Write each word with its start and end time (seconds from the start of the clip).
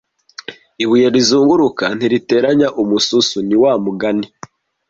"Ibuye 0.83 1.07
rizunguruka 1.15 1.85
ntiriteranya 1.97 2.67
umususu" 2.81 3.37
ni 3.47 3.55
wa 3.61 3.71
mugani. 3.83 4.27